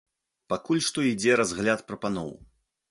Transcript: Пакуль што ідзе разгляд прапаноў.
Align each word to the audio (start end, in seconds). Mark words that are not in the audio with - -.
Пакуль 0.53 0.81
што 0.87 1.05
ідзе 1.11 1.39
разгляд 1.43 1.87
прапаноў. 1.93 2.37